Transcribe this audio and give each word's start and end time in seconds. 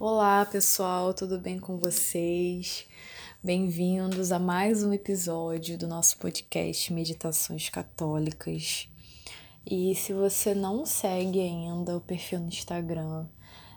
Olá, 0.00 0.46
pessoal, 0.46 1.12
tudo 1.12 1.40
bem 1.40 1.58
com 1.58 1.76
vocês? 1.76 2.86
Bem-vindos 3.42 4.30
a 4.30 4.38
mais 4.38 4.84
um 4.84 4.92
episódio 4.92 5.76
do 5.76 5.88
nosso 5.88 6.16
podcast 6.18 6.92
Meditações 6.92 7.68
Católicas. 7.68 8.88
E 9.66 9.96
se 9.96 10.12
você 10.12 10.54
não 10.54 10.86
segue 10.86 11.40
ainda 11.40 11.96
o 11.96 12.00
perfil 12.00 12.38
no 12.38 12.46
Instagram, 12.46 13.26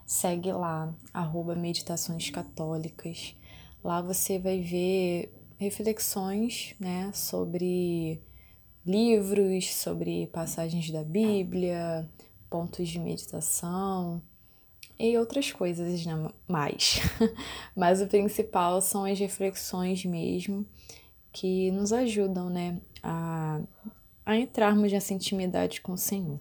segue 0.06 0.52
lá, 0.52 0.94
arroba 1.12 1.56
Meditações 1.56 2.30
Católicas. 2.30 3.36
Lá 3.84 4.00
você 4.00 4.38
vai 4.38 4.62
ver 4.62 5.34
reflexões 5.58 6.76
né, 6.80 7.12
sobre 7.16 8.22
livros, 8.86 9.74
sobre 9.74 10.28
passagens 10.28 10.92
da 10.92 11.04
Bíblia, 11.04 12.08
pontos 12.48 12.88
de 12.88 13.00
meditação 13.00 14.22
e 15.02 15.18
outras 15.18 15.52
coisas 15.52 16.06
né, 16.06 16.30
mais. 16.48 17.02
Mas 17.76 18.02
o 18.02 18.08
principal 18.08 18.82
são 18.82 19.04
as 19.04 19.18
reflexões 19.18 20.06
mesmo 20.06 20.66
que 21.34 21.72
nos 21.72 21.92
ajudam, 21.92 22.50
né, 22.50 22.80
a, 23.02 23.60
a 24.26 24.36
entrarmos 24.38 24.92
nessa 24.92 25.14
intimidade 25.14 25.82
com 25.82 25.94
o 25.94 25.98
Senhor. 25.98 26.40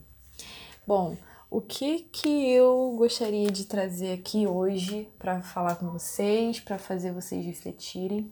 Bom, 0.87 1.17
o 1.49 1.61
que 1.61 2.01
que 2.13 2.51
eu 2.51 2.95
gostaria 2.99 3.51
de 3.51 3.65
trazer 3.65 4.13
aqui 4.13 4.47
hoje 4.47 5.09
para 5.19 5.41
falar 5.41 5.77
com 5.77 5.91
vocês, 5.91 6.61
para 6.61 6.77
fazer 6.77 7.13
vocês 7.13 7.45
refletirem, 7.45 8.31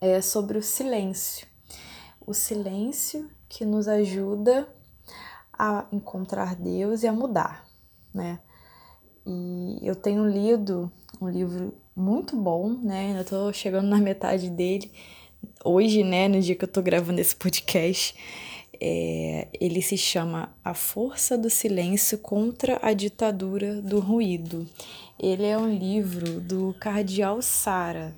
é 0.00 0.22
sobre 0.22 0.56
o 0.56 0.62
silêncio. 0.62 1.46
O 2.26 2.32
silêncio 2.32 3.30
que 3.48 3.64
nos 3.64 3.88
ajuda 3.88 4.66
a 5.52 5.86
encontrar 5.92 6.56
Deus 6.56 7.02
e 7.02 7.06
a 7.06 7.12
mudar, 7.12 7.66
né? 8.12 8.40
E 9.26 9.78
eu 9.82 9.94
tenho 9.94 10.26
lido 10.26 10.90
um 11.20 11.28
livro 11.28 11.74
muito 11.96 12.36
bom, 12.36 12.70
né? 12.82 13.08
Ainda 13.08 13.24
tô 13.24 13.52
chegando 13.52 13.88
na 13.88 13.98
metade 13.98 14.50
dele 14.50 14.90
hoje, 15.64 16.02
né? 16.02 16.28
No 16.28 16.40
dia 16.40 16.54
que 16.54 16.64
eu 16.64 16.68
tô 16.68 16.82
gravando 16.82 17.20
esse 17.20 17.34
podcast. 17.34 18.14
É, 18.80 19.48
ele 19.60 19.80
se 19.80 19.96
chama 19.96 20.54
A 20.64 20.74
Força 20.74 21.38
do 21.38 21.48
Silêncio 21.48 22.18
contra 22.18 22.78
a 22.82 22.92
Ditadura 22.92 23.80
do 23.80 24.00
Ruído. 24.00 24.66
Ele 25.18 25.46
é 25.46 25.56
um 25.56 25.72
livro 25.72 26.40
do 26.40 26.74
Cardeal 26.80 27.40
Sara, 27.40 28.14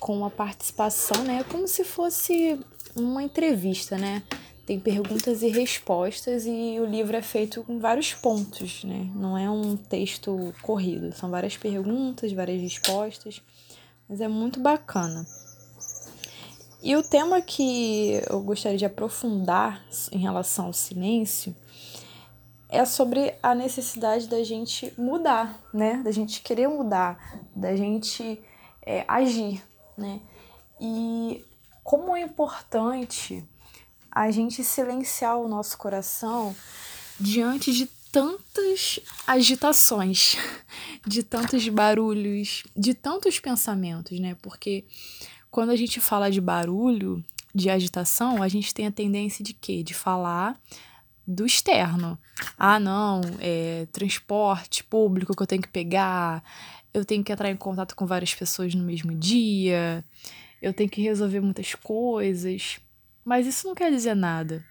com 0.00 0.24
a 0.24 0.30
participação, 0.30 1.22
né? 1.24 1.44
Como 1.44 1.66
se 1.68 1.84
fosse 1.84 2.58
uma 2.94 3.22
entrevista, 3.22 3.96
né? 3.96 4.22
Tem 4.66 4.80
perguntas 4.80 5.42
e 5.42 5.48
respostas 5.48 6.44
e 6.44 6.76
o 6.80 6.84
livro 6.84 7.16
é 7.16 7.22
feito 7.22 7.62
com 7.62 7.78
vários 7.78 8.12
pontos, 8.12 8.82
né? 8.82 9.08
Não 9.14 9.38
é 9.38 9.48
um 9.48 9.76
texto 9.76 10.52
corrido, 10.60 11.14
são 11.14 11.30
várias 11.30 11.56
perguntas, 11.56 12.32
várias 12.32 12.60
respostas, 12.60 13.40
mas 14.08 14.20
é 14.20 14.26
muito 14.26 14.58
bacana. 14.58 15.24
E 16.82 16.96
o 16.96 17.02
tema 17.02 17.40
que 17.40 18.20
eu 18.28 18.40
gostaria 18.40 18.76
de 18.76 18.84
aprofundar 18.84 19.84
em 20.10 20.18
relação 20.18 20.66
ao 20.66 20.72
silêncio 20.72 21.54
é 22.68 22.84
sobre 22.84 23.34
a 23.40 23.54
necessidade 23.54 24.26
da 24.26 24.42
gente 24.42 24.92
mudar, 24.98 25.64
né? 25.72 26.02
Da 26.02 26.10
gente 26.10 26.42
querer 26.42 26.66
mudar, 26.66 27.40
da 27.54 27.76
gente 27.76 28.42
é, 28.82 29.04
agir, 29.06 29.62
né? 29.96 30.20
E 30.80 31.44
como 31.84 32.16
é 32.16 32.20
importante 32.20 33.44
a 34.16 34.30
gente 34.30 34.64
silenciar 34.64 35.36
o 35.36 35.46
nosso 35.46 35.76
coração 35.76 36.56
diante 37.20 37.70
de 37.70 37.84
tantas 38.10 38.98
agitações, 39.26 40.38
de 41.06 41.22
tantos 41.22 41.68
barulhos, 41.68 42.64
de 42.74 42.94
tantos 42.94 43.38
pensamentos, 43.38 44.18
né? 44.18 44.34
Porque 44.40 44.86
quando 45.50 45.68
a 45.68 45.76
gente 45.76 46.00
fala 46.00 46.30
de 46.30 46.40
barulho, 46.40 47.22
de 47.54 47.68
agitação, 47.68 48.42
a 48.42 48.48
gente 48.48 48.72
tem 48.72 48.86
a 48.86 48.90
tendência 48.90 49.44
de 49.44 49.52
quê? 49.52 49.82
De 49.82 49.92
falar 49.92 50.58
do 51.26 51.44
externo. 51.44 52.18
Ah, 52.58 52.80
não, 52.80 53.20
é 53.38 53.86
transporte 53.92 54.82
público 54.82 55.36
que 55.36 55.42
eu 55.42 55.46
tenho 55.46 55.60
que 55.60 55.68
pegar, 55.68 56.42
eu 56.94 57.04
tenho 57.04 57.22
que 57.22 57.32
entrar 57.32 57.50
em 57.50 57.56
contato 57.56 57.94
com 57.94 58.06
várias 58.06 58.34
pessoas 58.34 58.74
no 58.74 58.82
mesmo 58.82 59.14
dia, 59.14 60.02
eu 60.62 60.72
tenho 60.72 60.88
que 60.88 61.02
resolver 61.02 61.40
muitas 61.40 61.74
coisas. 61.74 62.80
Mas 63.26 63.44
isso 63.44 63.66
não 63.66 63.74
quer 63.74 63.90
dizer 63.90 64.14
nada. 64.14 64.64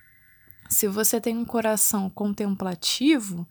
Se 0.70 0.88
você 0.88 1.20
tem 1.20 1.38
um 1.38 1.44
coração 1.44 2.10
contemplativo, 2.10 3.46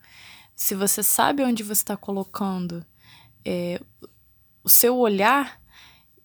se 0.55 0.73
você 0.73 1.03
sabe 1.03 1.43
onde 1.43 1.61
você 1.61 1.83
está 1.83 1.95
colocando 1.95 2.83
é, 3.45 3.79
o 4.63 4.67
seu 4.67 4.97
olhar, 4.97 5.61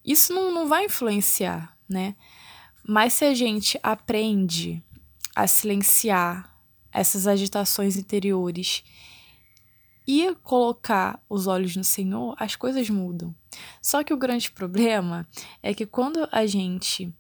isso 0.03 0.33
não, 0.33 0.51
não 0.51 0.67
vai 0.67 0.87
influenciar, 0.87 1.77
né? 1.87 2.17
Mas 2.83 3.13
se 3.13 3.27
a 3.27 3.35
gente 3.35 3.79
aprende 3.83 4.83
a 5.37 5.47
silenciar 5.47 6.51
essas 6.91 7.27
agitações 7.27 7.99
interiores 7.99 8.83
e 10.09 10.35
colocar 10.37 11.23
os 11.29 11.47
olhos 11.47 11.77
no 11.77 11.85
Senhor, 11.85 12.35
as 12.39 12.57
coisas 12.57 12.89
mudam. 12.89 13.35
Só 13.83 14.03
que 14.03 14.15
o 14.15 14.17
grande 14.17 14.51
problema 14.51 15.29
é 15.63 15.75
que 15.75 15.85
quando 15.85 16.27
a 16.33 16.47
gente 16.47 17.15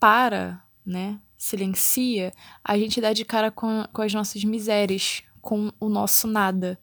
para 0.00 0.64
né, 0.84 1.18
silencia, 1.36 2.32
a 2.64 2.76
gente 2.78 3.00
dá 3.00 3.12
de 3.12 3.24
cara 3.24 3.50
com, 3.50 3.84
com 3.92 4.02
as 4.02 4.12
nossas 4.12 4.44
misérias, 4.44 5.22
com 5.40 5.72
o 5.80 5.88
nosso 5.88 6.26
nada, 6.26 6.78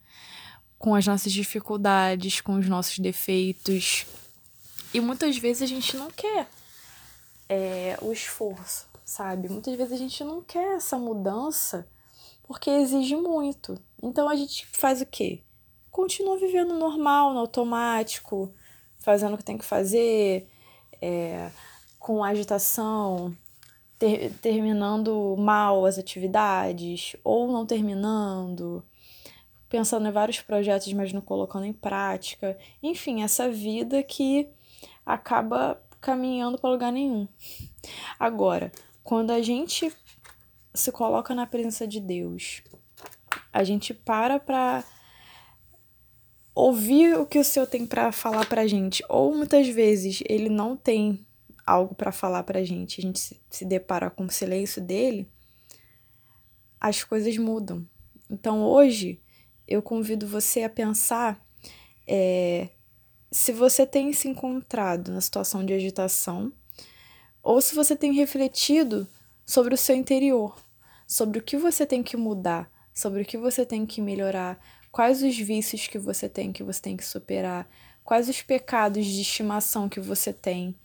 com 0.78 0.96
as 0.96 1.06
nossas 1.06 1.32
dificuldades, 1.32 2.42
com 2.42 2.54
os 2.56 2.68
nossos 2.68 3.00
defeitos. 3.00 4.06
E 4.94 5.00
muitas 5.00 5.38
vezes 5.38 5.62
a 5.62 5.66
gente 5.66 5.96
não 5.96 6.10
quer 6.10 6.48
é, 7.48 7.98
o 8.02 8.12
esforço, 8.12 8.88
sabe? 9.06 9.50
Muitas 9.50 9.76
vezes 9.76 9.94
a 9.94 9.98
gente 9.98 10.24
não 10.24 10.42
quer 10.42 10.78
essa 10.78 10.98
mudança 10.98 11.88
porque 12.44 12.70
exige 12.70 13.16
muito. 13.16 13.80
Então 14.02 14.28
a 14.28 14.36
gente 14.36 14.66
faz 14.68 15.02
o 15.02 15.06
quê? 15.06 15.42
Continua 15.92 16.38
vivendo 16.38 16.74
normal, 16.74 17.34
no 17.34 17.40
automático, 17.40 18.54
fazendo 18.98 19.36
o 19.36 19.38
que 19.38 19.44
tem 19.44 19.58
que 19.58 19.66
fazer, 19.66 20.48
é, 21.02 21.52
com 22.00 22.24
agitação, 22.24 23.36
ter, 24.00 24.32
terminando 24.42 25.36
mal 25.38 25.86
as 25.86 26.00
atividades 26.00 27.18
ou 27.24 27.52
não 27.52 27.66
terminando, 27.66 28.84
pensando 29.70 30.08
em 30.08 30.12
vários 30.12 30.42
projetos, 30.42 30.92
mas 30.94 31.12
não 31.12 31.22
colocando 31.22 31.66
em 31.66 31.74
prática. 31.74 32.58
Enfim, 32.82 33.22
essa 33.22 33.52
vida 33.52 34.02
que 34.02 34.48
acaba 35.06 35.80
caminhando 36.00 36.58
para 36.58 36.70
lugar 36.70 36.92
nenhum. 36.94 37.28
Agora, 38.18 38.72
quando 39.04 39.32
a 39.32 39.42
gente 39.42 39.94
se 40.74 40.92
coloca 40.92 41.36
na 41.36 41.46
presença 41.46 41.86
de 41.86 42.00
Deus, 42.00 42.64
a 43.52 43.64
gente 43.64 43.94
para 43.94 44.40
para 44.40 44.84
ouvir 46.56 47.18
o 47.18 47.26
que 47.26 47.40
o 47.40 47.44
Senhor 47.44 47.66
tem 47.66 47.86
para 47.86 48.12
falar 48.12 48.46
para 48.46 48.68
gente, 48.68 49.04
ou 49.10 49.36
muitas 49.36 49.68
vezes 49.68 50.24
ele 50.28 50.50
não 50.50 50.76
tem 50.76 51.26
algo 51.70 51.94
para 51.94 52.12
falar 52.12 52.44
pra 52.44 52.64
gente, 52.64 53.00
a 53.00 53.04
gente 53.04 53.20
se, 53.20 53.40
se 53.50 53.64
depara 53.64 54.10
com 54.10 54.26
o 54.26 54.32
silêncio 54.32 54.82
dele, 54.82 55.30
as 56.80 57.04
coisas 57.04 57.38
mudam. 57.38 57.86
Então 58.30 58.64
hoje 58.64 59.22
eu 59.68 59.82
convido 59.82 60.28
você 60.28 60.64
a 60.64 60.70
pensar 60.70 61.40
é, 62.08 62.70
se 63.32 63.52
você 63.52 63.86
tem 63.86 64.12
se 64.14 64.28
encontrado 64.28 65.12
na 65.12 65.22
situação 65.22 65.64
de 65.64 65.74
agitação 65.74 66.52
ou 67.44 67.62
se 67.62 67.76
você 67.76 67.96
tem 67.96 68.14
refletido 68.14 69.08
sobre 69.46 69.74
o 69.74 69.78
seu 69.78 69.96
interior, 69.96 70.58
sobre 71.08 71.40
o 71.40 71.44
que 71.44 71.58
você 71.58 71.86
tem 71.86 72.02
que 72.02 72.18
mudar, 72.18 72.70
sobre 72.94 73.22
o 73.22 73.26
que 73.26 73.38
você 73.38 73.66
tem 73.66 73.86
que 73.86 74.02
melhorar, 74.02 74.60
quais 74.92 75.22
os 75.22 75.38
vícios 75.38 75.88
que 75.88 76.00
você 76.00 76.28
tem 76.28 76.52
que 76.52 76.64
você 76.64 76.82
tem 76.82 76.98
que 76.98 77.06
superar, 77.06 77.70
quais 78.04 78.28
os 78.28 78.42
pecados 78.42 79.06
de 79.06 79.22
estimação 79.22 79.88
que 79.88 80.00
você 80.00 80.34
tem 80.34 80.76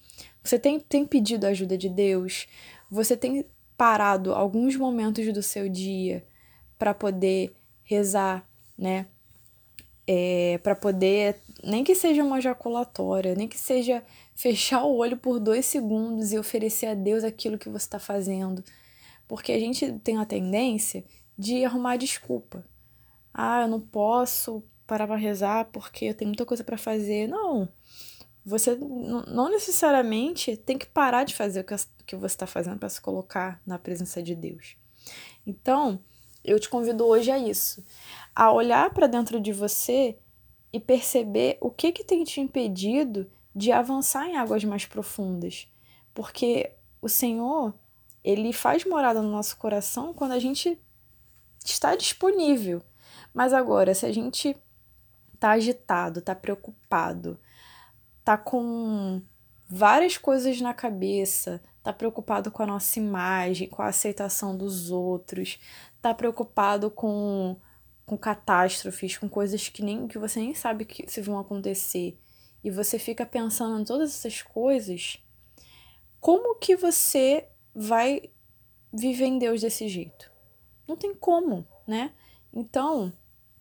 você 0.44 0.58
tem, 0.58 0.79
tem 0.79 1.06
pedido 1.06 1.46
a 1.46 1.49
ajuda 1.49 1.79
de 1.79 1.88
Deus? 1.88 2.46
Você 2.91 3.17
tem 3.17 3.46
parado 3.79 4.35
alguns 4.35 4.76
momentos 4.76 5.32
do 5.32 5.43
seu 5.43 5.70
dia 5.70 6.23
para 6.79 6.93
poder 6.93 7.56
rezar, 7.82 8.46
né? 8.76 9.06
É, 10.06 10.58
para 10.62 10.76
poder, 10.76 11.41
nem 11.62 11.82
que 11.82 11.94
seja 11.94 12.23
uma 12.23 12.37
ejaculatória, 12.37 13.35
nem 13.35 13.49
que 13.49 13.58
seja 13.58 14.05
fechar 14.35 14.85
o 14.85 14.96
olho 14.96 15.17
por 15.17 15.41
dois 15.41 15.64
segundos 15.64 16.31
e 16.31 16.38
oferecer 16.38 16.87
a 16.87 16.94
Deus 16.94 17.25
aquilo 17.25 17.58
que 17.58 17.70
você 17.70 17.87
está 17.87 17.99
fazendo. 17.99 18.62
Porque 19.26 19.50
a 19.50 19.58
gente 19.58 19.91
tem 20.00 20.19
a 20.19 20.26
tendência 20.26 21.02
de 21.38 21.64
arrumar 21.64 21.96
desculpa. 21.96 22.62
Ah, 23.32 23.62
eu 23.62 23.69
não 23.69 23.81
posso 23.81 24.62
parar 24.87 25.06
para 25.06 25.17
rezar 25.17 25.64
porque 25.73 26.05
eu 26.05 26.14
tenho 26.14 26.29
muita 26.29 26.44
coisa 26.44 26.62
para 26.62 26.76
fazer. 26.76 27.26
Não. 27.26 27.67
Você 28.44 28.76
não 28.76 29.49
necessariamente 29.49 30.56
tem 30.56 30.76
que 30.76 30.87
parar 30.87 31.25
de 31.25 31.35
fazer 31.35 31.61
o 31.61 31.64
que 32.05 32.17
você 32.17 32.35
está 32.35 32.46
fazendo 32.46 32.79
para 32.79 32.88
se 32.88 33.00
colocar 33.00 33.61
na 33.67 33.79
presença 33.79 34.23
de 34.23 34.35
Deus. 34.35 34.76
Então, 35.46 36.00
eu 36.44 36.61
te 36.61 36.69
convido 36.69 37.06
hoje 37.06 37.31
a 37.31 37.38
isso, 37.38 37.82
a 38.35 38.52
olhar 38.52 38.93
para 38.93 39.06
dentro 39.06 39.41
de 39.41 39.52
você 39.52 40.19
e 40.73 40.79
perceber 40.79 41.56
o 41.61 41.70
que, 41.70 41.93
que 41.93 42.05
tem 42.05 42.23
te 42.25 42.41
impedido 42.41 43.31
de 43.55 43.73
avançar 43.73 44.29
em 44.29 44.37
águas 44.37 44.62
mais 44.64 44.85
profundas. 44.85 45.69
Porque 46.12 46.73
o 47.00 47.08
Senhor, 47.08 47.73
ele 48.23 48.52
faz 48.52 48.85
morada 48.85 49.23
no 49.23 49.31
nosso 49.31 49.56
coração 49.56 50.12
quando 50.12 50.32
a 50.32 50.38
gente 50.38 50.79
está 51.64 51.94
disponível. 51.94 52.82
Mas 53.32 53.52
agora, 53.52 53.94
se 53.94 54.05
a 54.05 54.12
gente 54.12 54.56
tá 55.38 55.52
agitado, 55.52 56.20
tá 56.20 56.35
preocupado, 56.35 57.38
tá 58.25 58.37
com 58.37 59.21
várias 59.69 60.17
coisas 60.17 60.61
na 60.61 60.73
cabeça, 60.73 61.62
tá 61.82 61.93
preocupado 61.93 62.50
com 62.50 62.62
a 62.62 62.67
nossa 62.67 62.99
imagem, 62.99 63.69
com 63.69 63.82
a 63.82 63.88
aceitação 63.88 64.56
dos 64.56 64.91
outros, 64.91 65.59
tá 66.00 66.15
preocupado 66.15 66.91
com 66.91 67.56
com 68.06 68.19
catástrofes, 68.19 69.17
com 69.17 69.26
coisas 69.31 69.71
que 69.71 69.82
nem 69.82 70.06
que 70.06 70.19
você 70.19 70.38
nem 70.38 70.55
sabe 70.55 70.85
que 70.85 71.11
se 71.11 71.23
vão 71.23 71.38
acontecer, 71.38 72.19
e 72.62 72.71
você 72.71 72.99
fica 72.99 73.25
pensando 73.25 73.81
em 73.81 73.85
todas 73.85 74.11
essas 74.11 74.43
coisas, 74.43 75.19
como 76.20 76.59
que 76.59 76.77
você 76.77 77.49
vai 77.75 78.31
viver 78.93 79.27
em 79.27 79.38
Deus 79.38 79.61
desse 79.61 79.88
jeito? 79.88 80.31
Não 80.87 80.97
tem 80.97 81.15
como, 81.15 81.67
né? 81.87 82.12
Então, 82.53 83.12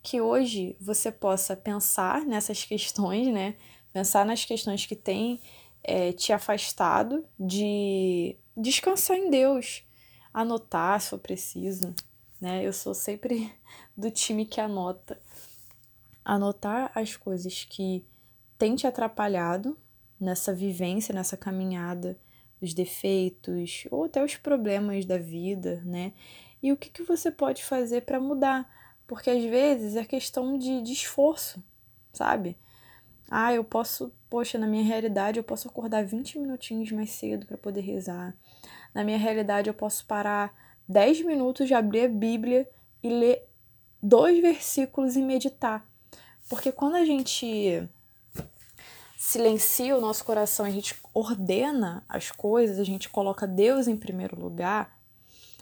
que 0.02 0.20
hoje 0.22 0.76
você 0.80 1.12
possa 1.12 1.56
pensar 1.56 2.26
nessas 2.26 2.64
questões, 2.66 3.28
né? 3.28 3.56
Pensar 3.94 4.26
nas 4.26 4.44
questões 4.44 4.86
que 4.88 4.96
têm 4.96 5.40
é, 5.84 6.12
te 6.12 6.34
afastado 6.34 7.24
de 7.40 8.36
descansar 8.58 9.18
em 9.18 9.30
Deus, 9.30 9.84
anotar 10.34 11.00
se 11.00 11.12
for 11.12 11.20
preciso, 11.20 11.94
né? 12.42 12.66
Eu 12.66 12.74
sou 12.74 12.94
sempre 12.94 13.54
do 13.96 14.10
time 14.10 14.46
que 14.46 14.60
anota. 14.60 15.20
Anotar 16.26 16.92
as 16.96 17.16
coisas 17.16 17.66
que 17.66 18.04
têm 18.58 18.76
te 18.76 18.88
atrapalhado 18.88 19.78
nessa 20.20 20.54
vivência, 20.54 21.14
nessa 21.14 21.38
caminhada, 21.38 22.18
os 22.62 22.74
defeitos 22.74 23.86
ou 23.92 24.06
até 24.06 24.24
os 24.24 24.36
problemas 24.36 25.06
da 25.06 25.18
vida, 25.18 25.82
né? 25.86 26.14
E 26.62 26.72
o 26.72 26.78
que, 26.78 26.90
que 26.90 27.04
você 27.04 27.30
pode 27.30 27.64
fazer 27.64 28.02
para 28.02 28.20
mudar? 28.20 28.72
Porque 29.06 29.30
às 29.30 29.44
vezes 29.44 29.98
é 29.98 30.06
questão 30.06 30.58
de, 30.58 30.82
de 30.82 30.94
esforço, 30.94 31.62
sabe? 32.14 32.58
Ah, 33.36 33.52
eu 33.52 33.64
posso, 33.64 34.14
poxa, 34.30 34.60
na 34.60 34.68
minha 34.68 34.84
realidade 34.84 35.40
eu 35.40 35.44
posso 35.44 35.68
acordar 35.68 36.06
20 36.06 36.38
minutinhos 36.38 36.92
mais 36.92 37.10
cedo 37.10 37.48
para 37.48 37.58
poder 37.58 37.82
rezar. 37.82 38.38
Na 38.94 39.04
minha 39.04 39.18
realidade 39.18 39.68
eu 39.68 39.74
posso 39.74 40.06
parar 40.06 40.54
10 40.88 41.26
minutos 41.26 41.66
de 41.68 41.74
abrir 41.74 42.02
a 42.02 42.08
Bíblia 42.08 42.70
e 43.02 43.10
ler 43.10 43.50
dois 44.00 44.40
versículos 44.40 45.16
e 45.16 45.22
meditar. 45.24 45.84
Porque 46.48 46.72
quando 46.72 46.94
a 46.94 47.06
gente 47.06 47.90
silencia 49.18 49.98
o 49.98 50.02
nosso 50.02 50.24
coração, 50.24 50.64
a 50.64 50.70
gente 50.70 50.96
ordena 51.12 52.06
as 52.08 52.30
coisas, 52.30 52.78
a 52.78 52.84
gente 52.84 53.10
coloca 53.10 53.48
Deus 53.48 53.88
em 53.88 53.98
primeiro 53.98 54.40
lugar, 54.40 54.96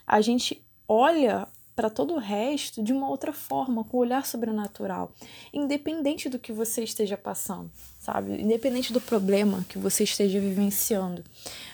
a 0.06 0.19
gente 0.19 0.62
olha 0.89 1.47
para 1.81 1.89
todo 1.89 2.13
o 2.13 2.19
resto 2.19 2.83
de 2.83 2.94
uma 2.94 3.10
outra 3.10 3.33
forma, 3.33 3.83
com 3.83 3.98
um 3.98 4.01
olhar 4.01 4.24
sobrenatural, 4.24 5.12
independente 5.51 6.30
do 6.30 6.38
que 6.38 6.54
você 6.54 6.83
esteja 6.83 7.18
passando, 7.18 7.72
sabe? 7.98 8.39
Independente 8.39 8.94
do 8.94 9.01
problema 9.01 9.66
que 9.68 9.80
você 9.80 10.04
esteja 10.04 10.39
vivenciando. 10.39 11.24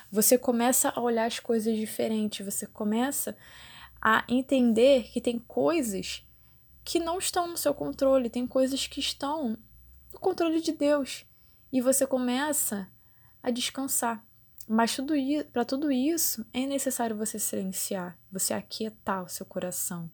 Você 0.09 0.38
começa 0.38 0.94
a 0.95 1.01
olhar 1.01 1.25
as 1.25 1.42
coisas 1.42 1.75
diferentes, 1.75 2.45
você 2.45 2.65
começa 2.65 3.36
a 4.01 4.24
entender 4.30 5.09
que 5.12 5.19
tem 5.19 5.38
coisas 5.39 6.24
que 6.86 7.00
não 7.00 7.18
estão 7.18 7.45
no 7.45 7.57
seu 7.57 7.74
controle, 7.74 8.30
tem 8.30 8.48
coisas 8.48 8.88
que 8.88 9.01
estão 9.01 9.57
no 10.13 10.19
controle 10.21 10.62
de 10.62 10.71
Deus. 10.71 11.25
E 11.69 11.81
você 11.81 12.07
começa 12.07 12.88
a 13.44 13.51
descansar. 13.51 14.25
Mas 14.69 14.93
tudo 14.93 15.13
para 15.53 15.63
tudo 15.63 15.89
isso 15.89 16.45
é 16.53 16.65
necessário 16.65 17.15
você 17.15 17.39
silenciar, 17.39 18.19
você 18.29 18.53
aquietar 18.53 19.23
o 19.23 19.29
seu 19.29 19.45
coração, 19.45 20.11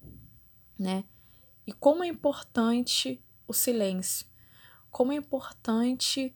né? 0.78 1.06
E 1.66 1.74
como 1.74 2.04
é 2.04 2.08
importante 2.08 3.20
o 3.48 3.54
silêncio, 3.54 4.28
como 4.92 5.12
é 5.12 5.16
importante 5.16 6.36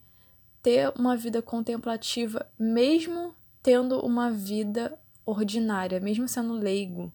ter 0.63 0.91
uma 0.97 1.15
vida 1.15 1.43
contemplativa, 1.43 2.49
mesmo 2.57 3.35
tendo 3.61 3.99
uma 3.99 4.31
vida 4.31 4.99
ordinária, 5.23 5.99
mesmo 5.99 6.27
sendo 6.27 6.53
leigo, 6.53 7.13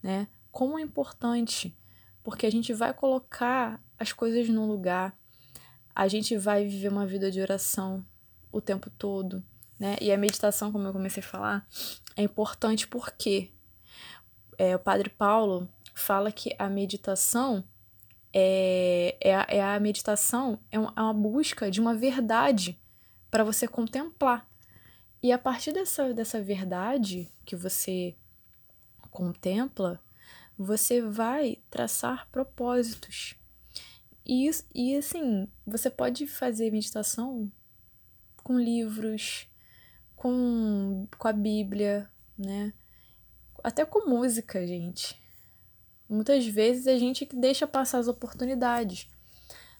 né? 0.00 0.28
Como 0.52 0.78
é 0.78 0.82
importante, 0.82 1.76
porque 2.22 2.46
a 2.46 2.50
gente 2.50 2.72
vai 2.72 2.94
colocar 2.94 3.82
as 3.98 4.12
coisas 4.12 4.48
no 4.48 4.66
lugar, 4.66 5.18
a 5.92 6.06
gente 6.06 6.36
vai 6.36 6.64
viver 6.64 6.92
uma 6.92 7.06
vida 7.06 7.28
de 7.28 7.40
oração 7.40 8.06
o 8.52 8.60
tempo 8.60 8.88
todo 8.88 9.42
né? 9.82 9.96
E 10.00 10.12
a 10.12 10.16
meditação, 10.16 10.70
como 10.70 10.86
eu 10.86 10.92
comecei 10.92 11.20
a 11.20 11.26
falar, 11.26 11.66
é 12.16 12.22
importante 12.22 12.86
porque 12.86 13.50
é, 14.56 14.76
o 14.76 14.78
Padre 14.78 15.10
Paulo 15.10 15.68
fala 15.92 16.30
que 16.30 16.54
a 16.56 16.68
meditação 16.68 17.64
é, 18.32 19.16
é, 19.20 19.34
a, 19.34 19.46
é 19.48 19.60
a 19.60 19.80
meditação 19.80 20.60
é 20.70 20.78
uma, 20.78 20.92
é 20.96 21.00
uma 21.02 21.12
busca 21.12 21.68
de 21.68 21.80
uma 21.80 21.96
verdade 21.96 22.80
para 23.28 23.42
você 23.42 23.66
contemplar. 23.66 24.48
E 25.20 25.32
a 25.32 25.38
partir 25.38 25.72
dessa, 25.72 26.14
dessa 26.14 26.40
verdade 26.40 27.28
que 27.44 27.56
você 27.56 28.14
contempla, 29.10 30.00
você 30.56 31.02
vai 31.02 31.58
traçar 31.68 32.28
propósitos. 32.30 33.34
E, 34.24 34.48
e 34.72 34.96
assim, 34.96 35.48
você 35.66 35.90
pode 35.90 36.28
fazer 36.28 36.70
meditação 36.70 37.50
com 38.44 38.56
livros, 38.56 39.48
com, 40.22 41.08
com 41.18 41.26
a 41.26 41.32
Bíblia, 41.32 42.08
né? 42.38 42.72
Até 43.60 43.84
com 43.84 44.08
música, 44.08 44.64
gente. 44.64 45.20
Muitas 46.08 46.46
vezes 46.46 46.86
a 46.86 46.96
gente 46.96 47.28
deixa 47.34 47.66
passar 47.66 47.98
as 47.98 48.06
oportunidades. 48.06 49.08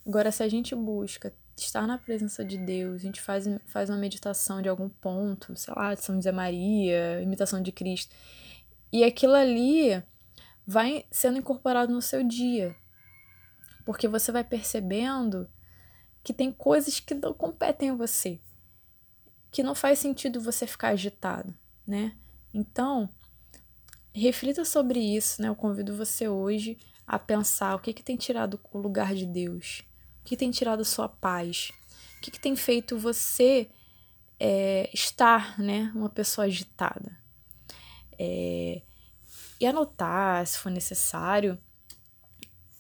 Agora, 0.05 0.33
se 0.33 0.43
a 0.43 0.49
gente 0.49 0.75
busca 0.75 1.33
estar 1.57 1.87
na 1.87 1.97
presença 1.97 2.45
de 2.45 2.59
Deus, 2.59 2.97
a 2.97 3.05
gente 3.05 3.21
faz, 3.21 3.45
faz 3.67 3.89
uma 3.89 3.97
meditação 3.97 4.61
de 4.61 4.69
algum 4.69 4.89
ponto, 4.89 5.55
sei 5.57 5.73
lá, 5.77 5.95
de 5.95 6.03
São 6.03 6.17
José 6.17 6.33
Maria, 6.33 7.23
imitação 7.23 7.63
de 7.63 7.71
Cristo, 7.71 8.13
e 8.93 9.05
aquilo 9.05 9.35
ali 9.35 10.03
vai 10.67 11.07
sendo 11.09 11.39
incorporado 11.39 11.93
no 11.93 12.03
seu 12.03 12.25
dia. 12.25 12.75
Porque 13.85 14.09
você 14.09 14.33
vai 14.33 14.43
percebendo 14.43 15.49
que 16.25 16.33
tem 16.33 16.51
coisas 16.51 16.99
que 16.99 17.15
não 17.15 17.33
competem 17.33 17.91
a 17.91 17.95
você 17.95 18.41
que 19.53 19.63
não 19.63 19.75
faz 19.75 19.99
sentido 19.99 20.41
você 20.41 20.67
ficar 20.67 20.89
agitado, 20.89 21.55
né? 21.87 22.17
Então, 22.55 23.09
reflita 24.15 24.65
sobre 24.65 24.99
isso, 24.99 25.43
né? 25.43 25.49
Eu 25.49 25.55
convido 25.55 25.95
você 25.95 26.27
hoje 26.27 26.79
a 27.07 27.19
pensar 27.19 27.75
o 27.75 27.79
que, 27.79 27.93
que 27.93 28.03
tem 28.03 28.17
tirado 28.17 28.59
o 28.73 28.79
lugar 28.79 29.15
de 29.15 29.27
Deus, 29.27 29.85
o 30.23 30.25
que 30.25 30.39
tem 30.39 30.51
tirado 30.51 30.85
sua 30.87 31.07
paz, 31.07 31.71
o 32.17 32.21
que, 32.23 32.31
que 32.31 32.41
tem 32.41 32.57
feito 32.57 32.99
você 32.99 33.69
é, 34.41 34.89
estar, 34.95 35.59
né? 35.61 35.93
Uma 35.95 36.09
pessoa 36.09 36.47
agitada. 36.47 37.21
É, 38.19 38.81
e 39.61 39.67
anotar, 39.67 40.47
se 40.47 40.59
for 40.59 40.71
necessário, 40.71 41.59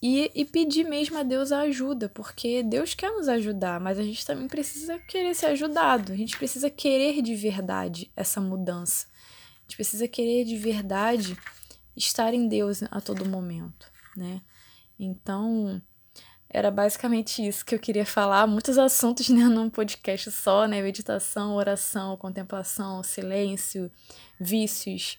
e, 0.03 0.33
e 0.35 0.45
pedir 0.45 0.83
mesmo 0.83 1.17
a 1.17 1.23
Deus 1.23 1.53
a 1.53 1.61
ajuda, 1.61 2.09
porque 2.09 2.61
Deus 2.65 2.93
quer 2.93 3.13
nos 3.13 3.29
ajudar, 3.29 3.79
mas 3.79 4.01
a 4.01 4.03
gente 4.03 4.27
também 4.27 4.49
precisa 4.49 4.99
querer 4.99 5.33
ser 5.33 5.47
ajudado. 5.47 6.13
A 6.13 6.17
gente 6.17 6.37
precisa 6.37 6.69
querer 6.69 7.23
de 7.23 7.37
verdade 7.37 8.11
essa 8.17 8.41
mudança. 8.41 9.07
A 9.61 9.63
gente 9.63 9.77
precisa 9.77 10.09
querer 10.09 10.45
de 10.45 10.57
verdade 10.57 11.39
estar 11.97 12.35
em 12.35 12.49
Deus 12.49 12.83
a 12.91 13.01
todo 13.01 13.25
momento, 13.25 13.87
né? 14.17 14.41
Então, 14.99 15.81
era 16.49 16.71
basicamente 16.71 17.47
isso 17.47 17.65
que 17.65 17.75
eu 17.75 17.79
queria 17.79 18.05
falar. 18.05 18.47
Muitos 18.49 18.79
assuntos 18.79 19.29
né, 19.29 19.45
num 19.45 19.71
podcast 19.71 20.33
só, 20.33 20.67
né? 20.67 20.83
Meditação, 20.83 21.55
oração, 21.55 22.17
contemplação, 22.17 23.05
silêncio, 23.05 23.89
vícios. 24.41 25.17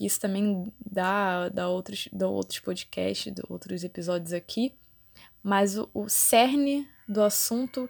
Isso 0.00 0.20
também 0.20 0.72
dá, 0.84 1.48
dá, 1.48 1.68
outros, 1.68 2.08
dá 2.12 2.28
outros 2.28 2.60
podcasts, 2.60 3.32
dá 3.32 3.42
outros 3.48 3.82
episódios 3.84 4.32
aqui. 4.32 4.74
Mas 5.42 5.76
o, 5.78 5.88
o 5.94 6.08
cerne 6.08 6.88
do 7.08 7.22
assunto 7.22 7.88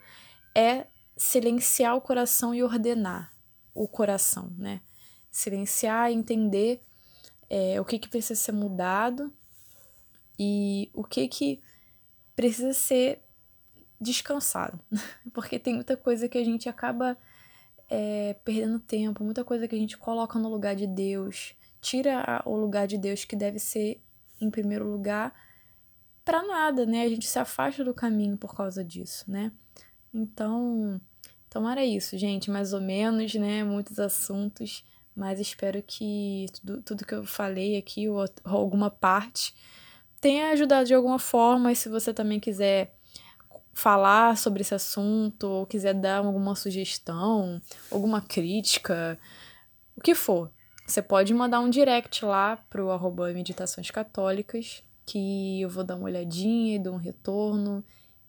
é 0.54 0.86
silenciar 1.16 1.96
o 1.96 2.00
coração 2.00 2.54
e 2.54 2.62
ordenar 2.62 3.32
o 3.74 3.88
coração, 3.88 4.52
né? 4.58 4.80
Silenciar 5.30 6.10
e 6.10 6.14
entender 6.14 6.82
é, 7.48 7.80
o 7.80 7.84
que, 7.84 7.98
que 7.98 8.08
precisa 8.08 8.40
ser 8.40 8.52
mudado 8.52 9.32
e 10.38 10.90
o 10.92 11.02
que, 11.02 11.26
que 11.28 11.60
precisa 12.34 12.72
ser 12.72 13.22
descansado. 14.00 14.78
Porque 15.32 15.58
tem 15.58 15.74
muita 15.74 15.96
coisa 15.96 16.28
que 16.28 16.38
a 16.38 16.44
gente 16.44 16.68
acaba 16.68 17.16
é, 17.88 18.34
perdendo 18.44 18.78
tempo, 18.78 19.24
muita 19.24 19.44
coisa 19.44 19.66
que 19.66 19.74
a 19.74 19.78
gente 19.78 19.96
coloca 19.96 20.38
no 20.38 20.48
lugar 20.48 20.74
de 20.74 20.86
Deus, 20.86 21.54
tira 21.86 22.42
o 22.44 22.56
lugar 22.56 22.88
de 22.88 22.98
Deus 22.98 23.24
que 23.24 23.36
deve 23.36 23.60
ser 23.60 24.02
em 24.40 24.50
primeiro 24.50 24.84
lugar 24.90 25.32
para 26.24 26.42
nada, 26.42 26.84
né? 26.84 27.02
A 27.02 27.08
gente 27.08 27.28
se 27.28 27.38
afasta 27.38 27.84
do 27.84 27.94
caminho 27.94 28.36
por 28.36 28.56
causa 28.56 28.82
disso, 28.82 29.30
né? 29.30 29.52
Então, 30.12 31.00
então 31.46 31.70
era 31.70 31.84
isso, 31.84 32.18
gente, 32.18 32.50
mais 32.50 32.72
ou 32.72 32.80
menos, 32.80 33.32
né? 33.34 33.62
Muitos 33.62 34.00
assuntos, 34.00 34.84
mas 35.14 35.38
espero 35.38 35.80
que 35.80 36.46
tudo, 36.54 36.82
tudo 36.82 37.06
que 37.06 37.14
eu 37.14 37.24
falei 37.24 37.76
aqui, 37.76 38.08
ou, 38.08 38.18
ou 38.18 38.26
alguma 38.44 38.90
parte, 38.90 39.54
tenha 40.20 40.50
ajudado 40.50 40.86
de 40.86 40.94
alguma 40.94 41.20
forma. 41.20 41.70
E 41.70 41.76
se 41.76 41.88
você 41.88 42.12
também 42.12 42.40
quiser 42.40 42.96
falar 43.72 44.36
sobre 44.36 44.62
esse 44.62 44.74
assunto, 44.74 45.44
ou 45.44 45.66
quiser 45.66 45.94
dar 45.94 46.18
alguma 46.18 46.56
sugestão, 46.56 47.62
alguma 47.92 48.20
crítica, 48.20 49.16
o 49.96 50.00
que 50.00 50.14
for, 50.16 50.50
você 50.86 51.02
pode 51.02 51.34
mandar 51.34 51.60
um 51.60 51.68
direct 51.68 52.24
lá 52.24 52.56
pro 52.70 52.90
arroba 52.90 53.32
Meditações 53.32 53.90
Católicas, 53.90 54.82
que 55.04 55.60
eu 55.60 55.68
vou 55.68 55.82
dar 55.82 55.96
uma 55.96 56.04
olhadinha 56.04 56.76
e 56.76 56.78
dou 56.78 56.94
um 56.94 56.98
retorno. 56.98 57.84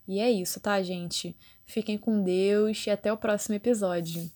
E 0.06 0.18
é 0.18 0.30
isso, 0.30 0.58
tá, 0.58 0.82
gente? 0.82 1.36
Fiquem 1.64 1.96
com 1.96 2.22
Deus 2.22 2.86
e 2.86 2.90
até 2.90 3.12
o 3.12 3.16
próximo 3.16 3.54
episódio. 3.54 4.28